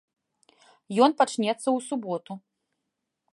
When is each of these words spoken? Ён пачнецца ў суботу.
Ён 1.07 1.11
пачнецца 1.19 1.59
ў 1.71 1.77
суботу. 1.89 2.33